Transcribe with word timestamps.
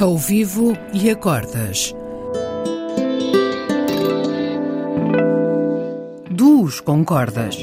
Ao 0.00 0.16
vivo 0.16 0.72
e 0.94 1.10
a 1.10 1.14
cordas. 1.14 1.92
Duos 6.30 6.80
com 6.80 7.04
cordas. 7.04 7.54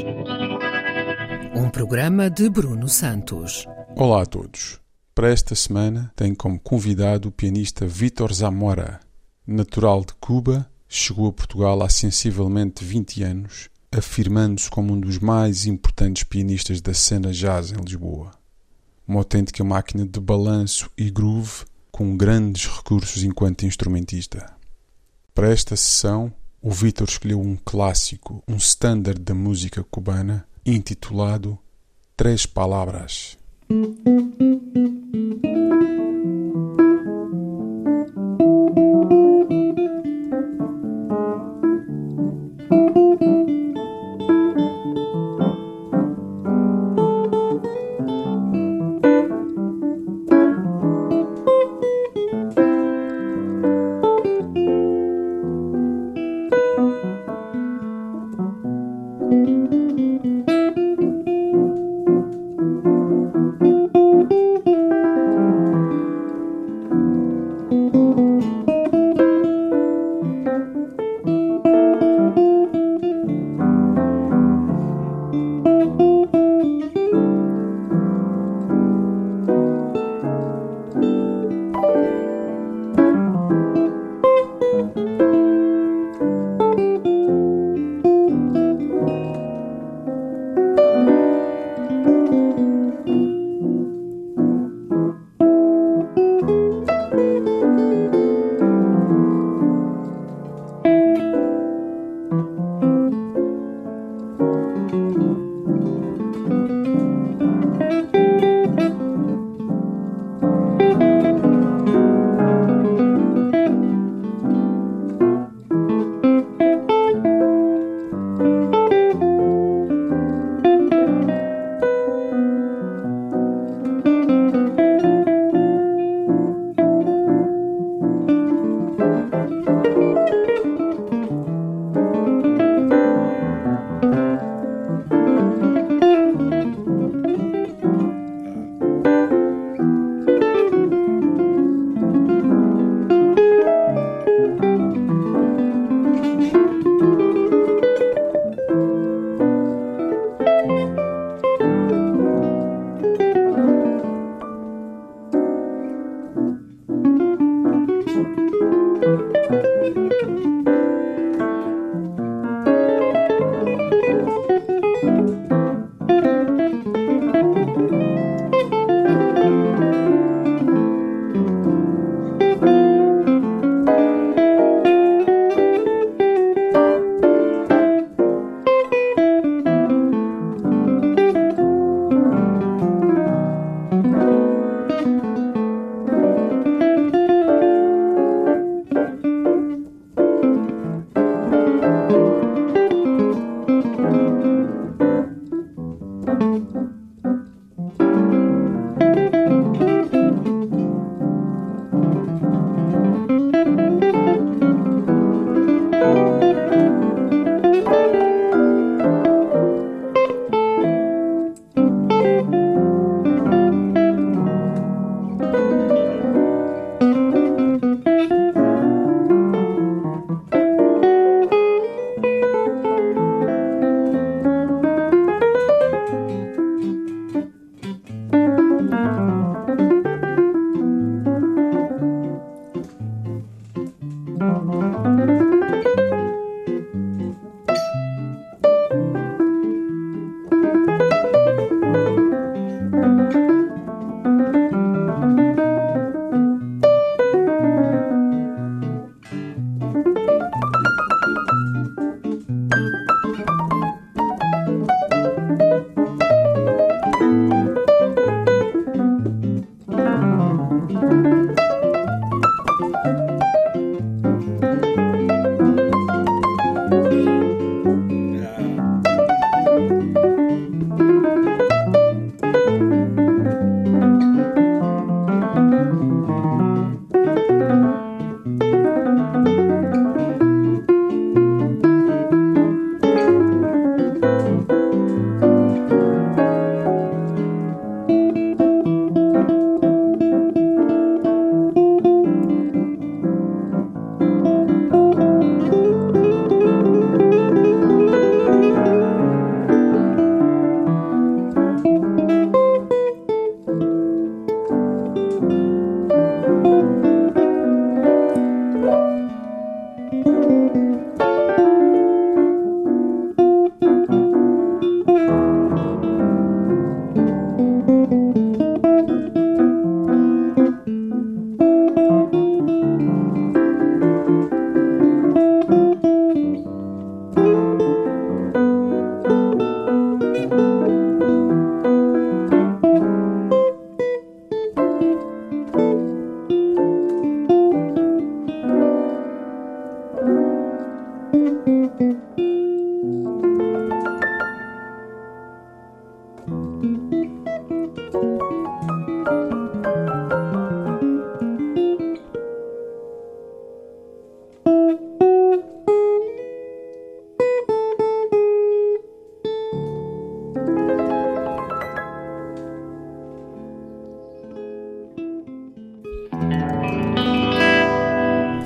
Um 1.56 1.68
programa 1.72 2.30
de 2.30 2.48
Bruno 2.48 2.88
Santos. 2.88 3.66
Olá 3.96 4.22
a 4.22 4.26
todos. 4.28 4.80
Para 5.16 5.32
esta 5.32 5.56
semana 5.56 6.14
tenho 6.16 6.36
como 6.36 6.60
convidado 6.60 7.30
o 7.30 7.32
pianista 7.32 7.88
Vítor 7.88 8.32
Zamora. 8.32 9.00
Natural 9.48 10.06
de 10.06 10.14
Cuba, 10.20 10.70
chegou 10.88 11.30
a 11.30 11.34
Portugal 11.34 11.82
há 11.82 11.90
sensivelmente 11.90 12.86
20 12.86 13.24
anos, 13.24 13.68
afirmando-se 13.92 14.70
como 14.70 14.94
um 14.94 15.00
dos 15.00 15.18
mais 15.18 15.66
importantes 15.66 16.24
pianistas 16.24 16.82
da 16.82 16.94
cena 16.94 17.32
jazz 17.32 17.72
em 17.72 17.84
Lisboa. 17.84 18.30
Uma 19.08 19.22
autêntica 19.22 19.64
máquina 19.64 20.06
de 20.06 20.20
balanço 20.20 20.88
e 20.96 21.10
groove 21.10 21.66
com 21.98 22.16
grandes 22.16 22.68
recursos 22.68 23.24
enquanto 23.24 23.66
instrumentista. 23.66 24.54
Para 25.34 25.50
esta 25.50 25.76
sessão, 25.76 26.32
o 26.62 26.70
Vítor 26.70 27.10
escolheu 27.10 27.42
um 27.42 27.58
clássico, 27.66 28.44
um 28.48 28.58
standard 28.58 29.20
da 29.20 29.34
música 29.34 29.84
cubana, 29.84 30.48
intitulado 30.64 31.58
Três 32.16 32.46
Palavras. 32.46 33.36